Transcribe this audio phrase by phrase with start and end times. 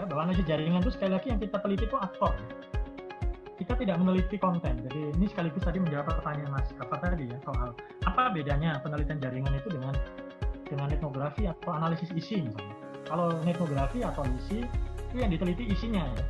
[0.00, 2.32] saja bahwa analisis jaringan itu sekali lagi yang kita teliti itu aktor.
[3.60, 4.80] Kita tidak meneliti konten.
[4.88, 7.76] Jadi ini sekaligus tadi menjawab pertanyaan Mas Kafa tadi ya soal
[8.08, 9.92] apa bedanya penelitian jaringan itu dengan
[10.64, 12.74] dengan etnografi atau analisis isi misalnya.
[13.04, 14.64] Kalau etnografi atau isi
[15.12, 16.24] itu yang diteliti isinya ya.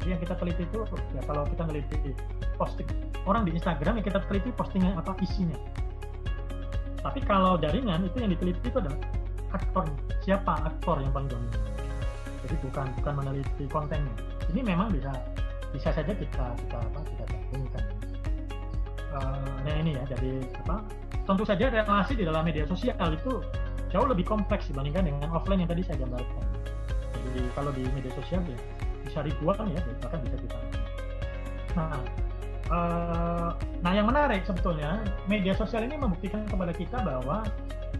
[0.00, 0.80] Jadi yang kita teliti itu
[1.12, 2.16] ya kalau kita meneliti
[2.56, 2.88] posting
[3.28, 5.60] orang di Instagram yang kita teliti postingnya apa isinya.
[7.04, 8.96] Tapi kalau jaringan itu yang diteliti itu adalah
[9.52, 9.84] aktor
[10.24, 11.87] siapa aktor yang paling dominan.
[12.48, 14.14] Jadi bukan bukan meneliti kontennya.
[14.48, 15.12] Ini memang bisa
[15.68, 17.84] bisa saja kita kita apa kita gabungkan.
[19.12, 20.80] Uh, nah ini ya dari apa
[21.28, 23.44] tentu saja relasi di dalam media sosial itu
[23.92, 26.44] jauh lebih kompleks dibandingkan dengan offline yang tadi saya gambarkan.
[27.12, 28.56] Jadi kalau di media sosial ya
[29.04, 30.58] bisa ribuan ya bahkan bisa kita.
[31.76, 32.00] Nah,
[32.72, 33.50] uh,
[33.84, 37.44] nah yang menarik sebetulnya media sosial ini membuktikan kepada kita bahwa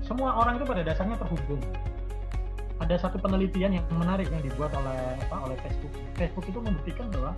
[0.00, 1.60] semua orang itu pada dasarnya terhubung.
[2.78, 5.92] Ada satu penelitian yang menarik yang dibuat oleh apa oleh Facebook.
[6.14, 7.32] Facebook itu membuktikan bahwa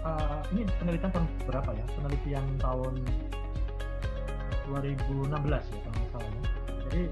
[0.00, 1.84] uh, ini penelitian tahun berapa ya?
[1.92, 2.92] Penelitian tahun
[4.72, 5.28] 2016
[5.72, 6.42] ya kalau salah ya.
[6.88, 7.02] Jadi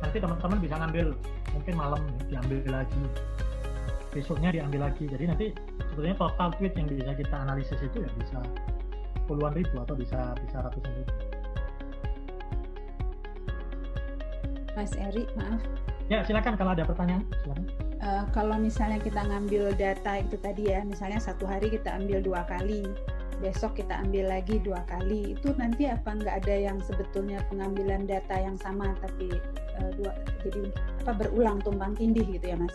[0.00, 1.06] nanti teman-teman bisa ngambil
[1.56, 3.04] mungkin malam diambil lagi
[4.12, 5.52] besoknya diambil lagi jadi nanti
[5.92, 8.38] sebetulnya total tweet yang bisa kita analisis itu ya bisa
[9.28, 11.14] puluhan ribu atau bisa bisa ratusan ribu
[14.76, 15.60] Mas Eri maaf
[16.06, 17.66] ya silakan kalau ada pertanyaan silakan
[18.02, 22.42] uh, kalau misalnya kita ngambil data itu tadi ya misalnya satu hari kita ambil dua
[22.46, 22.86] kali
[23.36, 28.32] besok kita ambil lagi dua kali itu nanti apa nggak ada yang sebetulnya pengambilan data
[28.38, 29.28] yang sama tapi
[29.82, 30.72] uh, dua jadi
[31.04, 32.72] apa berulang tumpang tindih gitu ya mas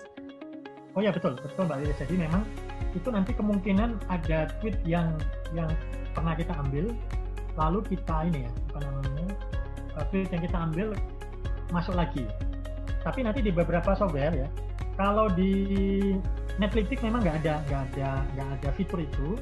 [0.92, 1.98] Oh ya betul, betul Mbak Lilis.
[2.04, 2.44] Jadi memang
[2.92, 5.16] itu nanti kemungkinan ada tweet yang
[5.56, 5.72] yang
[6.12, 6.92] pernah kita ambil,
[7.56, 9.28] lalu kita ini ya, apa namanya,
[9.96, 10.88] eh, tweet yang kita ambil
[11.72, 12.28] masuk lagi.
[13.02, 14.48] Tapi nanti di beberapa software ya,
[14.98, 15.54] kalau di
[16.62, 19.38] Netflix memang nggak ada nggak ada nggak ada fitur itu,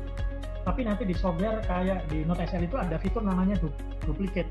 [0.64, 3.68] tapi nanti di software kayak di Note SL itu ada fitur namanya du
[4.08, 4.48] duplicate.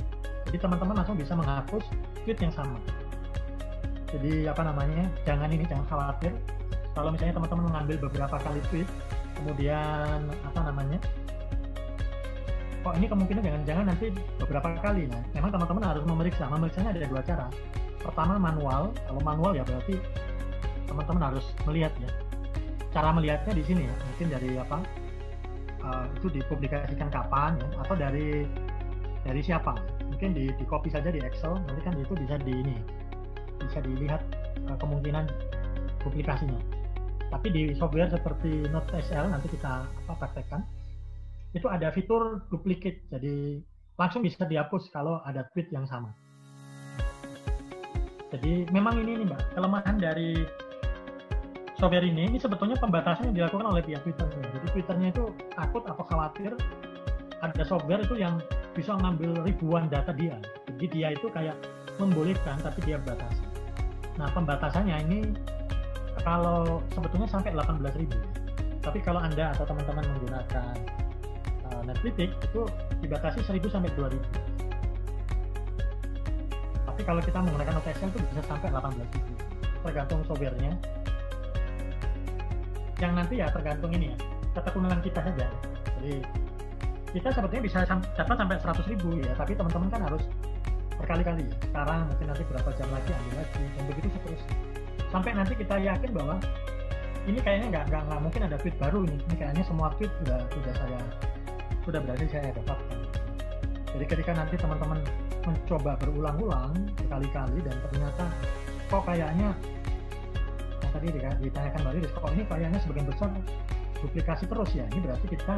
[0.48, 1.84] Jadi teman-teman langsung bisa menghapus
[2.24, 2.76] tweet yang sama.
[4.12, 5.08] Jadi apa namanya?
[5.24, 6.32] Jangan ini jangan khawatir
[6.98, 8.88] kalau misalnya teman-teman mengambil beberapa kali tweet
[9.38, 10.98] kemudian apa namanya
[12.82, 14.06] kok ini kemungkinan jangan-jangan nanti
[14.42, 17.46] beberapa kali nah memang teman-teman harus memeriksa memeriksanya ada dua cara
[18.02, 19.98] pertama manual kalau manual ya berarti
[20.88, 22.10] teman-teman harus melihat ya.
[22.94, 24.78] Cara melihatnya di sini ya mungkin dari apa
[25.84, 28.48] uh, itu dipublikasikan kapan ya atau dari
[29.26, 29.76] dari siapa.
[30.08, 32.76] Mungkin di, di copy saja di Excel nanti kan itu bisa di ini
[33.60, 34.22] bisa dilihat
[34.70, 35.28] uh, kemungkinan
[36.00, 36.58] publikasinya.
[37.28, 40.64] Tapi di software seperti Note SL nanti kita apa praktekkan.
[41.52, 43.60] Itu ada fitur duplicate jadi
[43.98, 46.14] langsung bisa dihapus kalau ada tweet yang sama
[48.34, 50.44] jadi memang ini nih mbak kelemahan dari
[51.78, 55.24] software ini ini sebetulnya pembatasan yang dilakukan oleh pihak Twitter jadi Twitternya itu
[55.56, 56.52] takut atau khawatir
[57.42, 58.42] ada software itu yang
[58.74, 60.38] bisa mengambil ribuan data dia.
[60.70, 61.54] Jadi dia itu kayak
[61.98, 63.42] membolehkan tapi dia batasi.
[64.18, 65.20] Nah pembatasannya ini
[66.22, 70.74] kalau sebetulnya sampai 18.000 tapi kalau anda atau teman-teman menggunakan
[71.70, 72.62] uh, Netflix itu
[73.04, 74.57] dibatasi 1.000 sampai 2.000
[76.98, 80.74] tapi kalau kita menggunakan OTSL itu bisa sampai 18.000 tergantung softwarenya.
[82.98, 84.18] Yang nanti ya tergantung ini ya
[84.58, 85.46] ketekunan kita saja.
[85.94, 86.26] Jadi
[87.14, 87.86] kita sebetulnya bisa
[88.18, 90.26] dapat sampai 100 ribu ya tapi teman-teman kan harus
[90.98, 91.46] berkali-kali.
[91.70, 94.56] Sekarang mungkin nanti berapa jam lagi ambil lagi dan begitu seterusnya
[95.14, 96.34] sampai nanti kita yakin bahwa
[97.30, 99.22] ini kayaknya nggak nggak nggak mungkin ada tweet baru ini.
[99.22, 101.00] Ini kayaknya semua tweet sudah sudah saya
[101.86, 102.98] sudah berarti saya dapatkan
[103.96, 105.00] jadi ketika nanti teman-teman
[105.48, 108.24] mencoba berulang-ulang berkali-kali dan ternyata
[108.88, 109.50] kok kayaknya
[110.78, 111.06] yang tadi
[111.44, 113.30] ditanyakan Mbak Riris kok ini kayaknya sebagian besar
[114.04, 114.84] duplikasi terus ya?
[114.92, 115.56] Ini berarti kita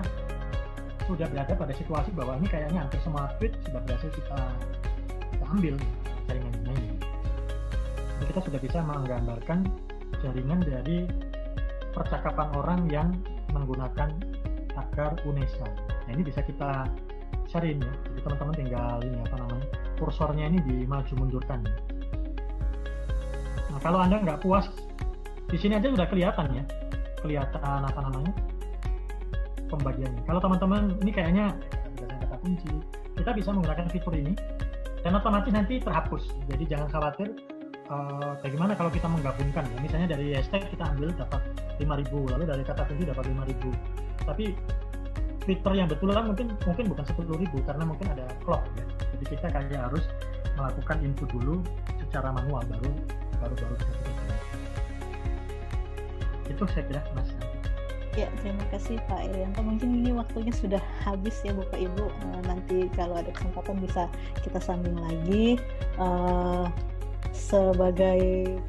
[1.10, 4.38] sudah berada pada situasi bahwa ini kayaknya hampir semua tweet sudah berhasil kita,
[5.34, 5.74] kita ambil
[6.30, 6.90] jaringan ini.
[8.20, 9.66] Kita sudah bisa menggambarkan
[10.22, 11.08] jaringan dari
[11.90, 13.08] percakapan orang yang
[13.50, 14.14] menggunakan
[14.90, 15.66] tagar UNESA.
[15.70, 16.90] Nah, ini bisa kita
[17.50, 17.94] sharein ya.
[18.10, 19.66] Jadi teman-teman tinggal ini apa namanya
[19.98, 21.60] kursornya ini dimaju mundurkan.
[23.70, 24.66] Nah kalau anda nggak puas
[25.50, 26.64] di sini aja sudah kelihatan ya,
[27.22, 28.32] kelihatan apa namanya
[29.66, 30.22] pembagiannya.
[30.26, 31.54] Kalau teman-teman ini kayaknya
[31.98, 32.70] kata kunci,
[33.18, 34.34] kita bisa menggunakan fitur ini
[35.02, 36.30] dan otomatis nanti terhapus.
[36.46, 37.34] Jadi jangan khawatir
[38.38, 41.42] bagaimana kalau kita menggabungkan ya misalnya dari hashtag kita ambil dapat
[41.82, 44.44] 5000 lalu dari kata kunci dapat 5000 tapi
[45.42, 48.84] fitur yang betulan mungkin mungkin bukan 10.000 karena mungkin ada clock ya
[49.18, 50.04] jadi kita kayak harus
[50.54, 51.54] melakukan input dulu
[52.06, 52.92] secara manual baru
[53.42, 53.74] baru baru
[56.46, 57.30] itu saya kira mas
[58.18, 59.62] Ya, terima kasih Pak Irianto.
[59.62, 62.10] Mungkin ini waktunya sudah habis ya Bapak Ibu.
[62.10, 64.10] Uh, nanti kalau ada kesempatan bisa
[64.42, 65.54] kita sambung lagi.
[65.94, 66.66] Uh,
[67.40, 68.60] sebagai